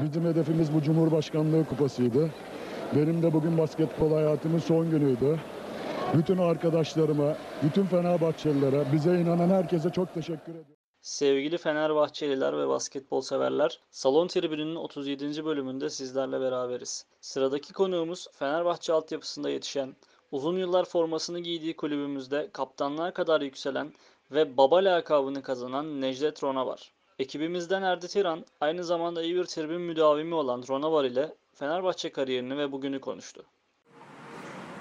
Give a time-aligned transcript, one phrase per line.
[0.00, 2.30] Bizim hedefimiz bu Cumhurbaşkanlığı kupasıydı.
[2.96, 5.40] Benim de bugün basketbol hayatımın son günüydü.
[6.14, 10.74] Bütün arkadaşlarıma, bütün Fenerbahçelilere, bize inanan herkese çok teşekkür ediyorum.
[11.00, 15.44] Sevgili Fenerbahçeliler ve basketbol severler, Salon Tribünü'nün 37.
[15.44, 17.06] bölümünde sizlerle beraberiz.
[17.20, 19.96] Sıradaki konuğumuz Fenerbahçe altyapısında yetişen,
[20.32, 23.92] uzun yıllar formasını giydiği kulübümüzde kaptanlığa kadar yükselen
[24.32, 26.93] ve baba lakabını kazanan Necdet Ronavar.
[27.18, 32.72] Ekibimizden Erdi Tiran, aynı zamanda iyi bir tribün müdavimi olan Ronavar ile Fenerbahçe kariyerini ve
[32.72, 33.42] bugünü konuştu.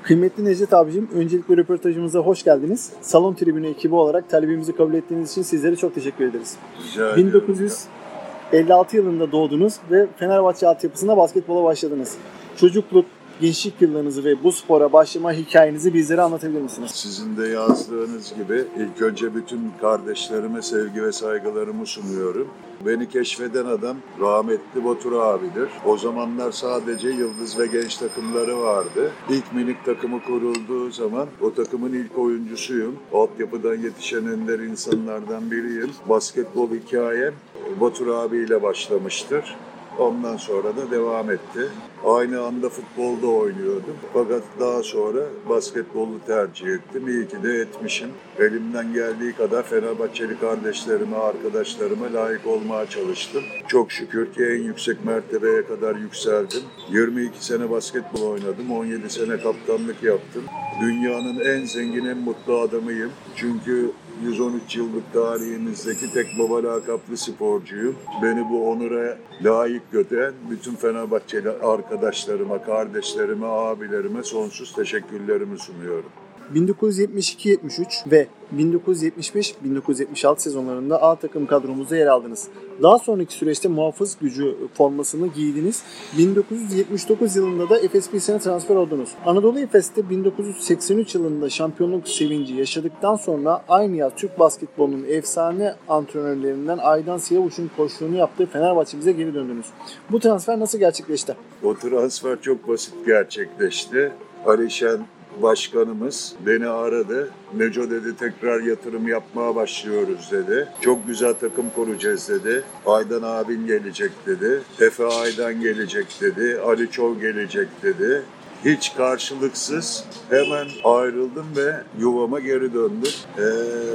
[0.03, 2.93] Kıymetli Necdet abicim, öncelikle röportajımıza hoş geldiniz.
[3.01, 6.57] Salon Tribünü ekibi olarak talebimizi kabul ettiğiniz için sizlere çok teşekkür ederiz.
[6.83, 7.41] Rica ediyorum.
[7.41, 12.17] 1956 yılında doğdunuz ve Fenerbahçe altyapısında basketbola başladınız.
[12.57, 13.05] Çocukluk,
[13.41, 16.91] gençlik yıllarınızı ve bu spora başlama hikayenizi bizlere anlatabilir misiniz?
[16.93, 22.47] Sizin de yazdığınız gibi ilk önce bütün kardeşlerime sevgi ve saygılarımı sunuyorum.
[22.85, 25.69] Beni keşfeden adam rahmetli Batur abidir.
[25.85, 29.11] O zamanlar sadece Yıldız ve Genç takımları vardı.
[29.29, 32.95] İlk minik takımı kurulduğu zaman o takımın ilk oyuncusuyum.
[33.13, 35.91] Altyapıdan yetişen ender insanlardan biriyim.
[36.09, 37.33] Basketbol hikayem
[37.81, 39.55] Batur abiyle başlamıştır.
[39.99, 41.69] Ondan sonra da devam etti.
[42.05, 43.95] Aynı anda futbolda oynuyordum.
[44.13, 47.07] Fakat daha sonra basketbolu tercih ettim.
[47.07, 48.09] İyi ki de etmişim.
[48.39, 53.43] Elimden geldiği kadar Fenerbahçeli kardeşlerime, arkadaşlarıma layık olmaya çalıştım.
[53.67, 56.61] Çok şükür ki en yüksek mertebeye kadar yükseldim.
[56.91, 58.71] 22 sene basketbol oynadım.
[58.71, 60.43] 17 sene kaptanlık yaptım.
[60.81, 63.11] Dünyanın en zengin, en mutlu adamıyım.
[63.35, 63.91] Çünkü
[64.23, 67.95] 113 yıllık tarihimizdeki tek baba lakaplı sporcuyum.
[68.23, 71.49] Beni bu onura layık gören bütün Fenerbahçeli
[71.93, 76.11] arkadaşlarıma, kardeşlerime, abilerime sonsuz teşekkürlerimi sunuyorum.
[76.55, 78.27] 1972-73 ve
[78.57, 82.47] 1975-1976 sezonlarında A takım kadromuzda yer aldınız.
[82.81, 85.83] Daha sonraki süreçte muhafız gücü formasını giydiniz.
[86.17, 89.09] 1979 yılında da Efes Pilsen'e transfer oldunuz.
[89.25, 97.17] Anadolu Efes'te 1983 yılında şampiyonluk sevinci yaşadıktan sonra aynı yaz Türk basketbolunun efsane antrenörlerinden Aydan
[97.17, 99.65] Siyavuş'un koçluğunu yaptığı Fenerbahçe'mize geri döndünüz.
[100.11, 101.35] Bu transfer nasıl gerçekleşti?
[101.63, 104.11] O transfer çok basit gerçekleşti.
[104.45, 104.99] Alişen
[105.41, 107.29] başkanımız beni aradı.
[107.57, 110.67] Neco dedi tekrar yatırım yapmaya başlıyoruz dedi.
[110.81, 112.63] Çok güzel takım kuracağız dedi.
[112.85, 114.61] Aydan abin gelecek dedi.
[114.81, 116.59] Efe Aydan gelecek dedi.
[116.65, 118.23] Ali Çol gelecek dedi.
[118.65, 123.11] Hiç karşılıksız hemen ayrıldım ve yuvama geri döndüm.
[123.37, 123.41] Ee,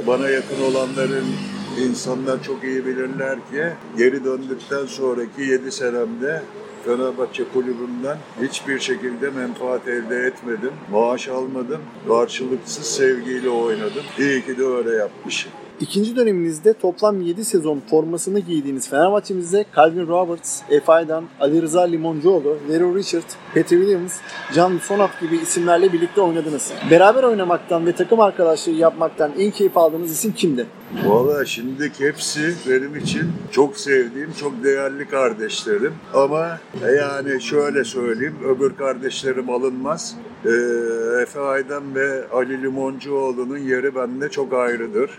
[0.07, 1.25] bana yakın olanların
[1.81, 3.63] insanlar çok iyi bilirler ki
[3.97, 6.41] geri döndükten sonraki 7 senemde
[6.85, 10.71] Fenerbahçe kulübümden hiçbir şekilde menfaat elde etmedim.
[10.91, 11.81] Maaş almadım.
[12.07, 14.03] Karşılıksız sevgiyle oynadım.
[14.19, 15.51] İyi ki de öyle yapmışım.
[15.81, 22.57] İkinci döneminizde toplam 7 sezon formasını giydiğiniz Fenerbahçe'mizde Calvin Roberts, Efe Aydan, Ali Rıza Limoncuoğlu,
[22.69, 23.23] Leroy Richard,
[23.53, 24.17] Peter Williams,
[24.53, 26.71] Can Sonat gibi isimlerle birlikte oynadınız.
[26.91, 30.65] Beraber oynamaktan ve takım arkadaşlığı yapmaktan en keyif aldığınız isim kimdi?
[31.05, 35.93] Valla şimdiki hepsi benim için çok sevdiğim, çok değerli kardeşlerim.
[36.13, 36.59] Ama
[36.97, 40.15] yani şöyle söyleyeyim, öbür kardeşlerim alınmaz.
[40.45, 40.49] Ee,
[41.21, 45.09] Efe Aydan ve Ali Limoncuoğlu'nun yeri bende çok ayrıdır.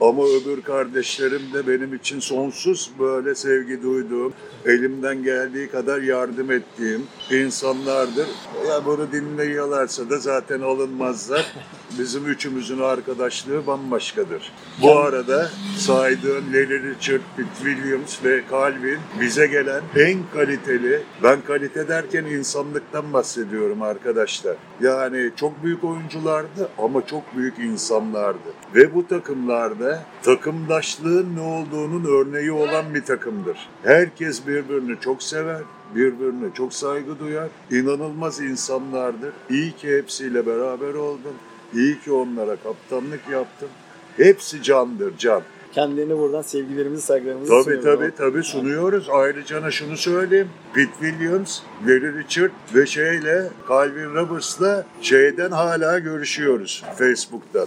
[0.00, 4.32] Ama öbür kardeşlerim de benim için sonsuz böyle sevgi duyduğum,
[4.66, 8.26] elimden geldiği kadar yardım ettiğim insanlardır.
[8.68, 11.54] Ya bunu dinliyorlarsa da zaten alınmazlar.
[11.98, 14.52] Bizim üçümüzün arkadaşlığı bambaşkadır.
[14.82, 21.88] Bu arada saydığım Larry Richard, Pete Williams ve Calvin bize gelen en kaliteli, ben kalite
[21.88, 24.56] derken insanlıktan bahsediyorum arkadaşlar.
[24.80, 28.50] Yani çok büyük oyunculardı ama çok büyük insanlardı.
[28.74, 29.89] Ve bu takımlarda
[30.22, 33.68] takımdaşlığın ne olduğunun örneği olan bir takımdır.
[33.82, 35.62] Herkes birbirini çok sever,
[35.94, 37.48] birbirine çok saygı duyar.
[37.70, 39.32] İnanılmaz insanlardır.
[39.50, 41.34] İyi ki hepsiyle beraber oldum.
[41.74, 43.68] İyi ki onlara kaptanlık yaptım.
[44.16, 45.42] Hepsi candır, can.
[45.72, 47.84] Kendilerine buradan sevgilerimizi, saygılarımızı Tabii sunuyoruz.
[47.84, 49.08] tabii tabii sunuyoruz.
[49.10, 50.48] Ayrıca şunu söyleyeyim.
[50.74, 57.66] Pete Williams, Larry Richard ve şeyle Calvin Roberts'la şeyden hala görüşüyoruz Facebook'tan.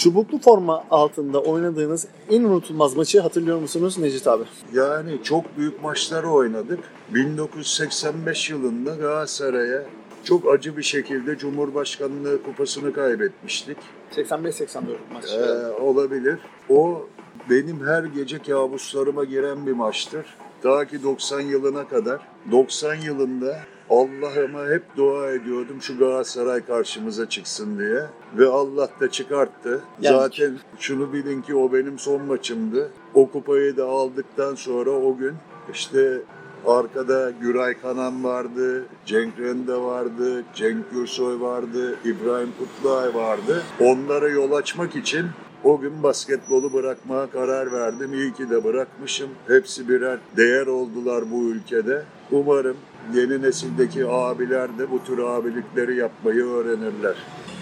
[0.00, 4.44] Çubuklu forma altında oynadığınız en unutulmaz maçı hatırlıyor musunuz Necit abi?
[4.74, 6.78] Yani çok büyük maçları oynadık.
[7.14, 9.82] 1985 yılında Galatasaray'a
[10.24, 13.76] çok acı bir şekilde Cumhurbaşkanlığı kupasını kaybetmiştik.
[14.16, 14.80] 85-84
[15.12, 15.24] maç.
[15.32, 16.38] Ee, olabilir.
[16.68, 17.06] O
[17.50, 20.26] benim her gece kabuslarıma giren bir maçtır.
[20.62, 22.20] Ta ki 90 yılına kadar.
[22.50, 23.56] 90 yılında
[23.90, 28.02] Allah'ıma hep dua ediyordum şu Galatasaray karşımıza çıksın diye.
[28.38, 29.80] Ve Allah da çıkarttı.
[30.00, 32.90] Yani- Zaten şunu bilin ki o benim son maçımdı.
[33.14, 35.34] O kupayı da aldıktan sonra o gün
[35.72, 36.18] işte
[36.66, 43.62] Arkada Güray Kanan vardı, Cenk Rende vardı, Cenk Gürsoy vardı, İbrahim Kutluay vardı.
[43.80, 45.26] Onlara yol açmak için
[45.64, 48.14] o gün basketbolu bırakmaya karar verdim.
[48.14, 49.28] İyi ki de bırakmışım.
[49.48, 52.02] Hepsi birer değer oldular bu ülkede.
[52.30, 52.76] Umarım
[53.14, 57.14] yeni nesildeki abiler de bu tür abilikleri yapmayı öğrenirler.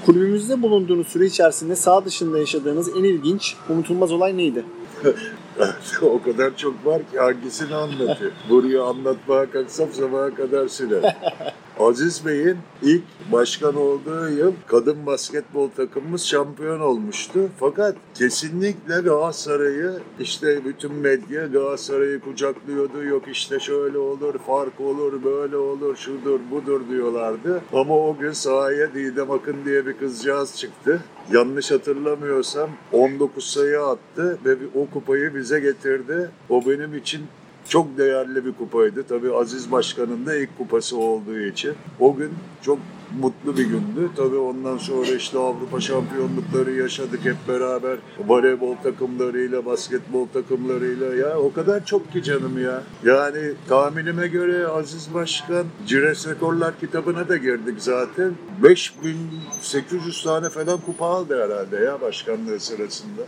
[0.07, 4.65] Kulübümüzde bulunduğunuz süre içerisinde sağ dışında yaşadığınız en ilginç, unutulmaz olay neydi?
[6.03, 8.33] o kadar çok var ki hangisini anlatayım?
[8.51, 11.17] Buraya anlatmaya kalksam sabaha kadar sürer.
[11.79, 13.03] Aziz Bey'in ilk
[13.33, 17.41] başkan olduğu yıl kadın basketbol takımımız şampiyon olmuştu.
[17.61, 23.05] Fakat kesinlikle Galatasaray'ı işte bütün medya Galatasaray'ı kucaklıyordu.
[23.05, 27.61] Yok işte şöyle olur, fark olur, böyle olur, şudur, budur diyorlardı.
[27.73, 31.01] Ama o gün sahaya Didem Akın diye bir kızcağız çıktı.
[31.33, 36.31] Yanlış hatırlamıyorsam 19 sayı attı ve o kupayı bize getirdi.
[36.51, 37.23] O benim için
[37.69, 39.03] çok değerli bir kupaydı.
[39.09, 41.75] Tabii Aziz Başkan'ın da ilk kupası olduğu için.
[42.01, 42.31] O gün
[42.63, 42.79] çok
[43.21, 44.11] mutlu bir gündü.
[44.17, 47.97] Tabii ondan sonra işte Avrupa şampiyonlukları yaşadık hep beraber.
[48.27, 51.15] Voleybol takımlarıyla, basketbol takımlarıyla.
[51.15, 52.83] Ya o kadar çok ki canım ya.
[53.05, 58.33] Yani tahminime göre Aziz Başkan Cires Rekorlar kitabına da girdik zaten.
[58.63, 63.23] 5800 tane falan kupa aldı herhalde ya başkanlığı sırasında.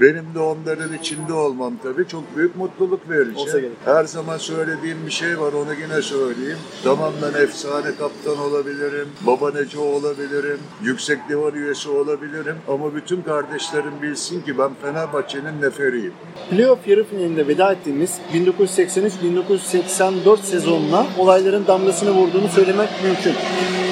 [0.00, 3.70] Benim de onların içinde olmam tabii çok büyük mutluluk verici.
[3.84, 6.58] Her zaman söylediğim bir şey var onu yine söyleyeyim.
[6.84, 12.56] Tamam ben efsane kaptan olabilirim, baba neco olabilirim, yüksek divan üyesi olabilirim.
[12.68, 16.12] Ama bütün kardeşlerim bilsin ki ben Fenerbahçe'nin neferiyim.
[16.50, 23.34] Playoff yarı finalinde veda ettiğimiz 1983-1984 sezonuna olayların damgasını vurduğunu söylemek mümkün.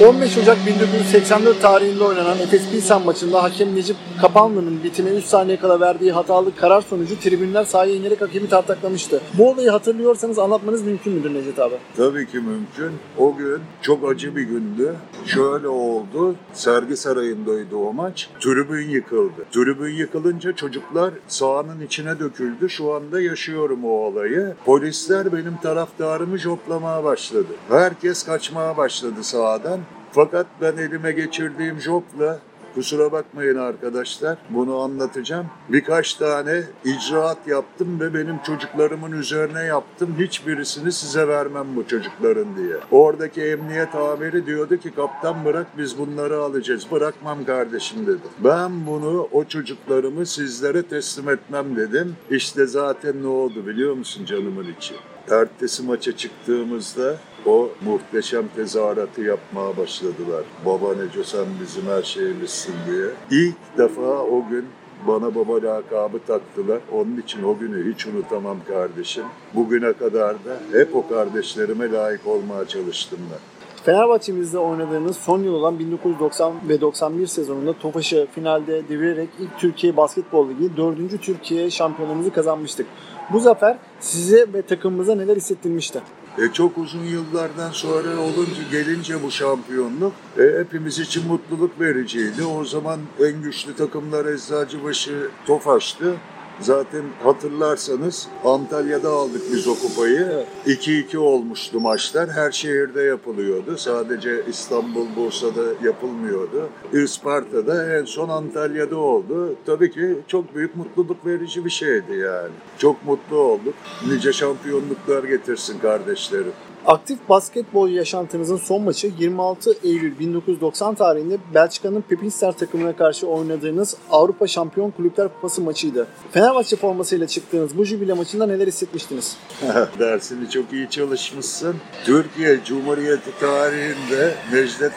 [0.09, 5.81] 15 Ocak 1984 tarihinde oynanan Efes Pilsen maçında hakem Necip Kapanlı'nın bitime 3 saniye kala
[5.81, 9.21] verdiği hatalı karar sonucu tribünler sahaya inerek hakemi tartaklamıştı.
[9.35, 11.75] Bu olayı hatırlıyorsanız anlatmanız mümkün müdür Necdet abi?
[11.97, 12.93] Tabii ki mümkün.
[13.19, 14.95] O gün çok acı bir gündü.
[15.27, 16.35] Şöyle oldu.
[16.53, 18.29] Sergi Sarayı'ndaydı o maç.
[18.41, 19.45] Tribün yıkıldı.
[19.53, 22.71] Tribün yıkılınca çocuklar sahanın içine döküldü.
[22.71, 24.55] Şu anda yaşıyorum o olayı.
[24.65, 27.53] Polisler benim taraftarımı joplamaya başladı.
[27.69, 29.81] Herkes kaçmaya başladı sahadan.
[30.13, 32.39] Fakat ben elime geçirdiğim jopla
[32.75, 35.47] Kusura bakmayın arkadaşlar, bunu anlatacağım.
[35.69, 40.17] Birkaç tane icraat yaptım ve benim çocuklarımın üzerine yaptım.
[40.19, 42.77] Hiçbirisini size vermem bu çocukların diye.
[42.91, 46.87] Oradaki emniyet amiri diyordu ki kaptan bırak biz bunları alacağız.
[46.93, 48.23] Bırakmam kardeşim dedi.
[48.45, 52.17] Ben bunu o çocuklarımı sizlere teslim etmem dedim.
[52.31, 54.95] İşte zaten ne oldu biliyor musun canımın içi?
[55.31, 60.45] Ertesi maça çıktığımızda o muhteşem tezahüratı yapmaya başladılar.
[60.67, 63.07] Baba Neco sen bizim her şeyimizsin diye.
[63.31, 64.65] İlk defa o gün
[65.07, 66.81] bana baba lakabı taktılar.
[66.93, 69.25] Onun için o günü hiç unutamam kardeşim.
[69.55, 73.50] Bugüne kadar da hep o kardeşlerime layık olmaya çalıştım ben.
[73.85, 80.49] Fenerbahçe'mizde oynadığınız son yıl olan 1990 ve 91 sezonunda Tofaş'ı finalde devirerek ilk Türkiye Basketbol
[80.49, 81.23] Ligi 4.
[81.23, 82.87] Türkiye şampiyonluğumuzu kazanmıştık.
[83.33, 86.01] Bu zafer size ve takımımıza neler hissettirmişti?
[86.39, 92.45] E, çok uzun yıllardan sonra olunca gelince bu şampiyonluk e, hepimiz için mutluluk vericiydi.
[92.45, 96.17] O zaman en güçlü takımlar Eczacıbaşı, Tofaş'tı.
[96.61, 100.45] Zaten hatırlarsanız Antalya'da aldık biz o kupayı.
[100.67, 102.31] 2-2 olmuştu maçlar.
[102.31, 103.77] Her şehirde yapılıyordu.
[103.77, 106.69] Sadece İstanbul, Bursa'da yapılmıyordu.
[106.93, 109.55] Isparta'da en son Antalya'da oldu.
[109.67, 112.53] Tabii ki çok büyük mutluluk verici bir şeydi yani.
[112.79, 113.75] Çok mutlu olduk.
[114.09, 116.53] Nice şampiyonluklar getirsin kardeşlerim.
[116.87, 124.47] Aktif basketbol yaşantınızın son maçı 26 Eylül 1990 tarihinde Belçika'nın Pepinster takımına karşı oynadığınız Avrupa
[124.47, 126.07] Şampiyon Kulüpler Kupası maçıydı.
[126.33, 129.37] Fenerbahçe formasıyla çıktığınız bu jübile maçında neler hissetmiştiniz?
[129.99, 131.77] Dersini çok iyi çalışmışsın.
[132.05, 134.93] Türkiye Cumhuriyeti tarihinde Necdet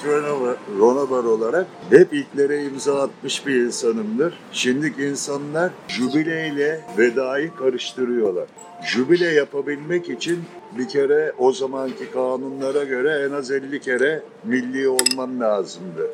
[0.79, 4.39] Ronabar, olarak hep ilklere imza atmış bir insanımdır.
[4.51, 8.45] Şimdiki insanlar jübileyle vedayı karıştırıyorlar.
[8.83, 10.39] Jübile yapabilmek için
[10.77, 16.10] bir kere o zamanki kanunlara göre en az 50 kere milli olman lazımdı.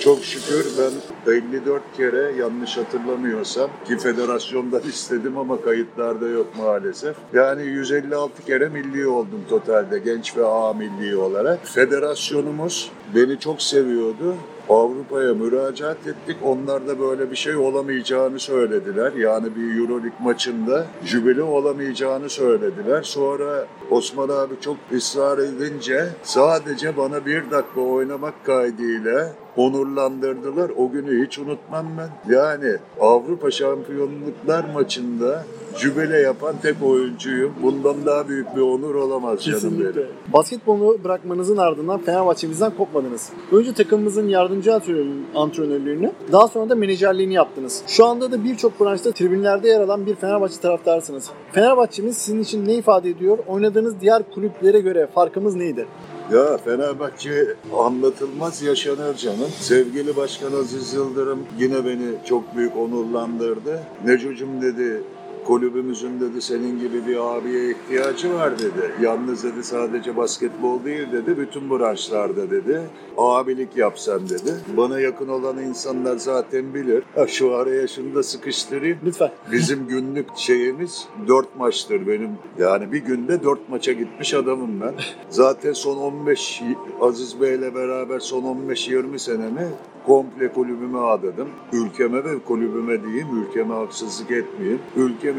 [0.00, 7.16] Çok şükür ben 54 kere yanlış hatırlamıyorsam ki federasyondan istedim ama kayıtlarda yok maalesef.
[7.32, 11.66] Yani 156 kere milli oldum totalde genç ve A milli olarak.
[11.66, 14.34] Federasyonumuz beni çok seviyordu.
[14.70, 16.36] Avrupa'ya müracaat ettik.
[16.44, 19.12] Onlar da böyle bir şey olamayacağını söylediler.
[19.12, 23.02] Yani bir Euroleague maçında jübile olamayacağını söylediler.
[23.02, 30.70] Sonra Osman abi çok ısrar edince sadece bana bir dakika oynamak kaydıyla onurlandırdılar.
[30.78, 32.34] O günü hiç unutmam ben.
[32.34, 35.44] Yani Avrupa Şampiyonluklar maçında
[35.76, 37.52] jübile yapan tek oyuncuyum.
[37.62, 39.96] Bundan daha büyük bir onur olamaz canım Kesinlikle.
[39.96, 40.08] benim.
[40.32, 43.30] Basketbolu bırakmanızın ardından Fenerbahçe'mizden kopmadınız.
[43.52, 47.82] Önce takımımızın yardımcı antrenör- antrenörlüğünü, daha sonra da menajerliğini yaptınız.
[47.86, 51.30] Şu anda da birçok branşta tribünlerde yer alan bir Fenerbahçe taraftarısınız.
[51.52, 53.38] Fenerbahçe'miz sizin için ne ifade ediyor?
[53.48, 55.86] Oynadığınız diğer kulüplere göre farkımız neydi?
[56.32, 59.50] Ya Fenerbahçe anlatılmaz yaşanır canım.
[59.60, 63.82] Sevgili Başkan Aziz Yıldırım yine beni çok büyük onurlandırdı.
[64.04, 65.02] Neco'cum dedi
[65.50, 68.92] kulübümüzün dedi senin gibi bir abiye ihtiyacı var dedi.
[69.02, 72.80] Yalnız dedi sadece basketbol değil dedi bütün branşlarda dedi.
[73.18, 74.54] Abilik yapsan dedi.
[74.76, 77.02] Bana yakın olan insanlar zaten bilir.
[77.14, 78.98] Ha, şu araya şunu da sıkıştırayım.
[79.04, 79.30] Lütfen.
[79.52, 82.30] Bizim günlük şeyimiz dört maçtır benim.
[82.58, 84.94] Yani bir günde dört maça gitmiş adamım ben.
[85.30, 86.62] Zaten son 15
[87.00, 89.68] Aziz Bey'le beraber son 15-20 senemi
[90.06, 91.48] komple kulübüme adadım.
[91.72, 94.80] Ülkeme ve kulübüme diyeyim, ülkeme haksızlık etmeyeyim.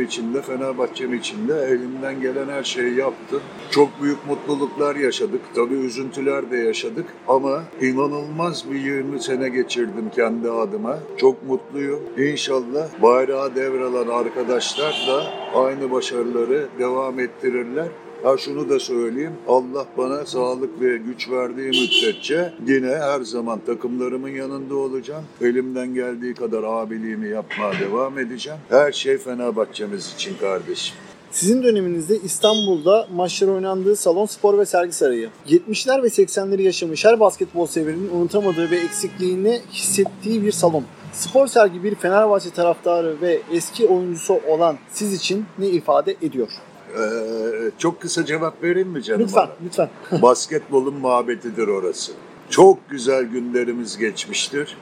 [0.01, 3.41] Ülkem içinde, Fenerbahçe'm içinde elimden gelen her şeyi yaptım.
[3.71, 5.41] Çok büyük mutluluklar yaşadık.
[5.55, 10.99] Tabii üzüntüler de yaşadık ama inanılmaz bir 20 sene geçirdim kendi adıma.
[11.17, 11.99] Çok mutluyum.
[12.17, 15.23] İnşallah bayrağı devralan arkadaşlar da
[15.59, 17.87] aynı başarıları devam ettirirler.
[18.23, 19.33] Ha şunu da söyleyeyim.
[19.47, 25.23] Allah bana sağlık ve güç verdiği müddetçe yine her zaman takımlarımın yanında olacağım.
[25.41, 28.59] Elimden geldiği kadar abiliğimi yapmaya devam edeceğim.
[28.69, 30.95] Her şey Fenerbahçemiz için kardeşim.
[31.31, 35.29] Sizin döneminizde İstanbul'da maçlar oynandığı salon spor ve sergi sarayı.
[35.47, 40.83] 70'ler ve 80'leri yaşamış her basketbol severinin unutamadığı ve eksikliğini hissettiği bir salon.
[41.13, 46.49] Spor sergi bir Fenerbahçe taraftarı ve eski oyuncusu olan siz için ne ifade ediyor?
[46.97, 49.21] Ee, çok kısa cevap vereyim mi canım?
[49.21, 49.55] Lütfen, bana?
[49.65, 49.89] lütfen.
[50.21, 52.11] Basketbolun mabedidir orası.
[52.49, 54.77] Çok güzel günlerimiz geçmiştir.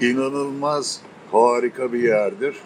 [0.00, 1.00] İnanılmaz
[1.32, 2.56] harika bir yerdir.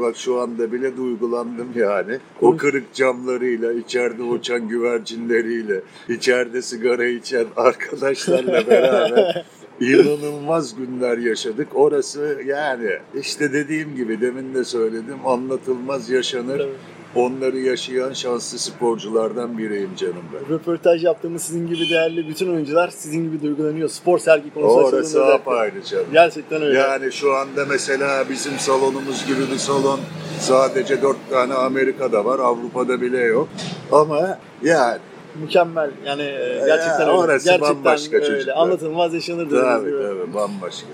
[0.00, 2.18] Bak şu anda bile duygulandım yani.
[2.42, 9.46] O kırık camlarıyla, içeride uçan güvercinleriyle, içeride sigara içen arkadaşlarla beraber
[9.80, 11.68] inanılmaz günler yaşadık.
[11.74, 16.58] Orası yani işte dediğim gibi demin de söyledim anlatılmaz yaşanır.
[16.58, 16.95] Tabii.
[17.16, 20.54] Onları yaşayan şanslı sporculardan biriyim canım ben.
[20.54, 23.88] Röportaj yaptığımız sizin gibi değerli bütün oyuncular sizin gibi duygulanıyor.
[23.88, 26.06] Spor sergi konusu Orası apayrı canım.
[26.12, 26.78] Gerçekten öyle.
[26.78, 30.00] Yani şu anda mesela bizim salonumuz gibi bir salon
[30.40, 33.48] sadece dört tane Amerika'da var, Avrupa'da bile yok.
[33.92, 34.98] Ama yani
[35.40, 35.90] Mükemmel.
[36.06, 37.10] Yani e, gerçekten Ya, öyle.
[37.10, 38.26] orası gerçekten bambaşka öyle.
[38.26, 38.56] çocuklar.
[38.56, 40.86] Anlatılmaz yaşanır tabii tabii bambaşka.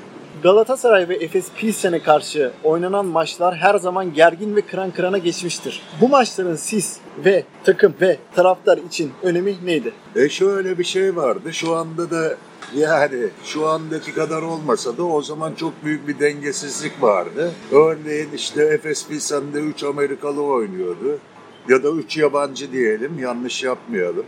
[0.42, 5.82] Galatasaray ve Efes Pilsen'e karşı oynanan maçlar her zaman gergin ve kıran kırana geçmiştir.
[6.00, 9.92] Bu maçların siz ve takım ve taraftar için önemi neydi?
[10.16, 11.52] E şöyle bir şey vardı.
[11.52, 12.36] Şu anda da
[12.76, 17.52] yani şu andaki kadar olmasa da o zaman çok büyük bir dengesizlik vardı.
[17.72, 21.18] Örneğin işte Efes Pilsen'de 3 Amerikalı oynuyordu.
[21.68, 24.24] Ya da 3 yabancı diyelim yanlış yapmayalım.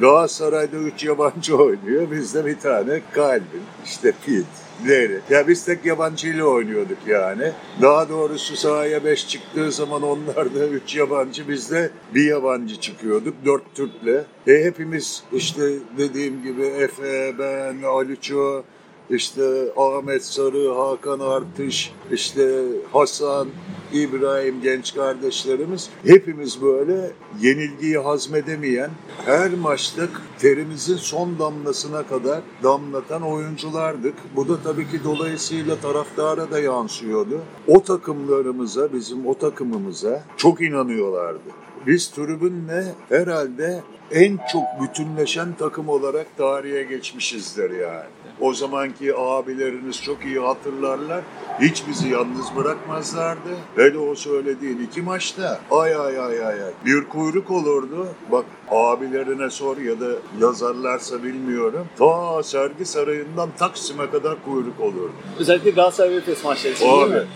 [0.00, 2.10] Galatasaray'da 3 yabancı oynuyor.
[2.10, 4.42] Bizde bir tane Kalbin, işte Pete,
[4.88, 5.20] Leri.
[5.30, 7.52] Ya biz tek yabancıyla oynuyorduk yani.
[7.82, 13.34] Daha doğrusu sahaya 5 çıktığı zaman onlarda 3 yabancı, bizde bir yabancı çıkıyorduk.
[13.44, 14.24] 4 Türk'le.
[14.46, 18.62] E hepimiz işte dediğim gibi Efe, ben, Aliço,
[19.10, 23.48] işte Ahmet Sarı, Hakan Artış, işte Hasan,
[23.92, 27.10] İbrahim genç kardeşlerimiz hepimiz böyle
[27.40, 28.90] yenilgiyi hazmedemeyen
[29.24, 30.02] her maçta
[30.38, 34.14] terimizin son damlasına kadar damlatan oyunculardık.
[34.36, 37.40] Bu da tabii ki dolayısıyla taraftara da yansıyordu.
[37.68, 41.50] O takımlarımıza, bizim o takımımıza çok inanıyorlardı.
[41.86, 48.06] Biz tribünle herhalde en çok bütünleşen takım olarak tarihe geçmişizdir yani.
[48.40, 51.20] O zamanki abileriniz çok iyi hatırlarlar.
[51.60, 53.48] Hiç bizi yalnız bırakmazlardı.
[53.76, 56.70] Hele o söylediğin iki maçta ay ay ay ay ay.
[56.86, 58.08] Bir kuyruk olurdu.
[58.32, 61.86] Bak abilerine sor ya da yazarlarsa bilmiyorum.
[61.98, 65.12] Ta sergi sarayından Taksim'e kadar kuyruk olurdu.
[65.38, 67.26] Özellikle Galatasaray ve maçları için değil mi?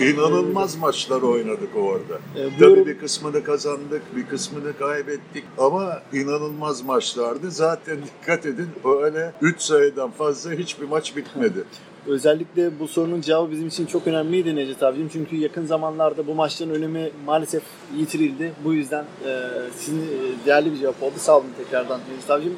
[0.00, 2.18] İnanılmaz maçlar oynadık orada.
[2.34, 7.50] Bu Tabii yorum- bir kısmını kazandık, bir kısmını kaybettik ama inanılmaz maçlardı.
[7.50, 8.68] Zaten dikkat edin
[9.02, 11.64] öyle 3 sayıdan fazla hiçbir maç bitmedi.
[12.06, 15.08] Özellikle bu sorunun cevabı bizim için çok önemliydi Necdet abicim.
[15.12, 17.62] Çünkü yakın zamanlarda bu maçların önemi maalesef
[17.96, 18.52] yitirildi.
[18.64, 19.40] Bu yüzden e,
[19.76, 21.14] sizin e, değerli bir cevap oldu.
[21.16, 22.56] Sağ olun tekrardan Necdet abicim.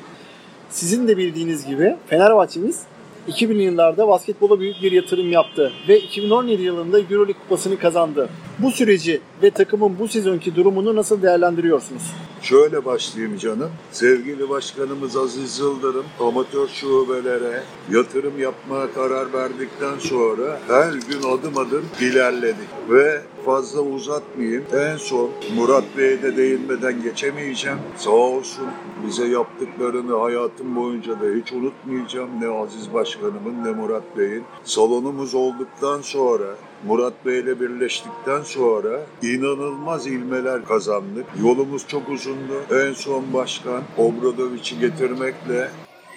[0.71, 2.83] Sizin de bildiğiniz gibi Fenerbahçe'miz
[3.29, 8.29] 2000'li yıllarda basketbola büyük bir yatırım yaptı ve 2017 yılında Euroleague kupasını kazandı.
[8.59, 12.03] Bu süreci ve takımın bu sezonki durumunu nasıl değerlendiriyorsunuz?
[12.43, 13.71] Şöyle başlayayım canım.
[13.93, 21.85] Sevgili başkanımız Aziz Yıldırım amatör şubelere yatırım yapmaya karar verdikten sonra her gün adım adım
[22.01, 24.65] ilerledik ve fazla uzatmayayım.
[24.75, 27.79] En son Murat Bey'e de değinmeden geçemeyeceğim.
[27.97, 28.67] Sağ olsun
[29.07, 32.31] bize yaptıklarını hayatım boyunca da hiç unutmayacağım.
[32.41, 34.45] Ne Aziz Başkanımın ne Murat Bey'in.
[34.65, 36.47] Salonumuz olduktan sonra
[36.87, 41.27] Murat Bey'le birleştikten sonra inanılmaz ilmeler kazandık.
[41.43, 42.63] Yolumuz çok uzundu.
[42.71, 45.69] En son başkan Obradoviç'i getirmekle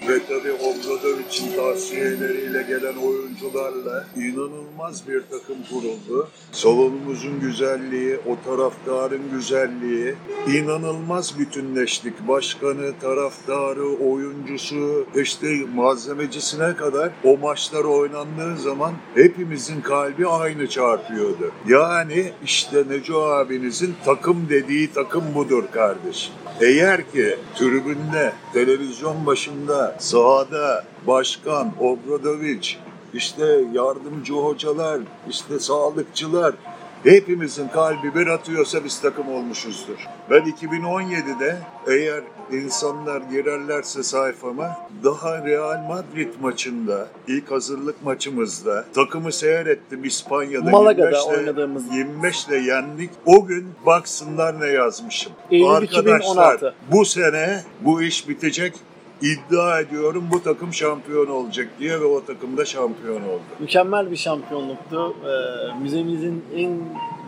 [0.09, 6.29] ve tabii Obradoviç'in tavsiyeleriyle gelen oyuncularla inanılmaz bir takım kuruldu.
[6.51, 10.15] Salonumuzun güzelliği, o taraftarın güzelliği,
[10.53, 12.27] inanılmaz bütünleştik.
[12.27, 21.51] Başkanı, taraftarı, oyuncusu, işte malzemecisine kadar o maçlar oynandığı zaman hepimizin kalbi aynı çarpıyordu.
[21.67, 26.33] Yani işte Neco abinizin takım dediği takım budur kardeşim.
[26.61, 32.79] Eğer ki tribünde, televizyon başında, sahada, başkan, Obradoviç,
[33.13, 34.99] işte yardımcı hocalar,
[35.29, 36.55] işte sağlıkçılar,
[37.03, 40.07] hepimizin kalbi bir atıyorsa biz takım olmuşuzdur.
[40.29, 50.03] Ben 2017'de eğer insanlar girerlerse sayfama daha Real Madrid maçında ilk hazırlık maçımızda takımı seyrettim
[50.03, 51.83] İspanya'da Malaga'da 25'le oynadığımız.
[51.87, 53.09] 25'le yendik.
[53.25, 55.31] O gün baksınlar ne yazmışım.
[55.51, 56.75] Eylül Arkadaşlar 2016.
[56.91, 58.73] bu sene bu iş bitecek.
[59.21, 63.41] İddia ediyorum bu takım şampiyon olacak diye ve o takım da şampiyon oldu.
[63.59, 65.15] Mükemmel bir şampiyonluktu.
[65.25, 66.79] Ee, müzemizin en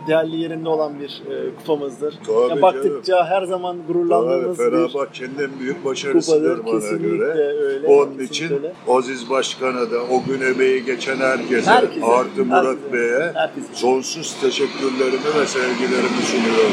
[0.08, 2.14] değerli yerinde olan bir e, kupamızdır.
[2.26, 7.32] Tabii Ya baktıkça her zaman Tabii, gururlandığımız bir Fenerbahçe'nin en büyük başarısıdır bana Kesinlikle göre.
[7.64, 7.86] öyle.
[7.86, 8.72] Onun için öyle.
[8.88, 13.66] Aziz Başkan'a da o gün emeği geçen herkese, Herkese, artı Murat herkese, Bey'e herkese.
[13.74, 16.72] sonsuz teşekkürlerimi ve sevgilerimi sunuyorum.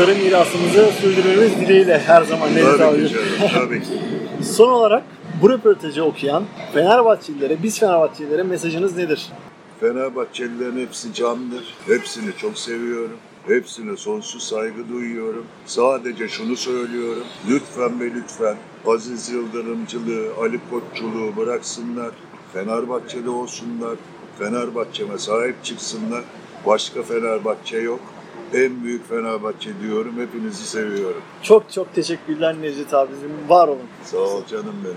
[0.00, 3.88] Sarı mirasımızı sürdürmemiz dileğiyle her zaman canım, tabii ki.
[4.42, 5.02] Son olarak
[5.42, 9.26] bu röportajı okuyan Fenerbahçelilere, biz Fenerbahçelilere mesajınız nedir?
[9.80, 11.74] Fenerbahçelilerin hepsi candır.
[11.86, 13.16] Hepsini çok seviyorum.
[13.46, 15.44] Hepsine sonsuz saygı duyuyorum.
[15.66, 17.24] Sadece şunu söylüyorum.
[17.48, 22.10] Lütfen ve lütfen Aziz Yıldırımcılığı, Ali Koççuluğu bıraksınlar.
[22.52, 23.96] Fenerbahçeli olsunlar.
[24.38, 26.22] Fenerbahçe'me sahip çıksınlar.
[26.66, 28.00] Başka Fenerbahçe yok.
[28.54, 30.14] En büyük Fenerbahçe diyorum.
[30.18, 31.22] Hepinizi seviyorum.
[31.42, 33.30] Çok çok teşekkürler Necdet abicim.
[33.48, 33.78] Var olun.
[34.04, 34.96] Sağ ol canım benim.